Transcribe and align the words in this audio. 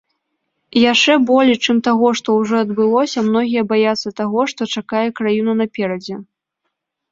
Яшчэ 0.91 1.17
болей, 1.31 1.57
чым 1.65 1.81
таго, 1.87 2.07
што 2.21 2.37
ўжо 2.39 2.55
адбылося, 2.65 3.25
многія 3.29 3.63
баяцца 3.75 4.15
таго, 4.23 4.41
што 4.55 4.61
чакае 4.79 5.05
краіну 5.23 5.59
наперадзе. 5.63 6.15